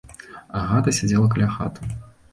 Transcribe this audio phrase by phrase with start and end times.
[0.61, 1.93] Агата сядзела каля хаты.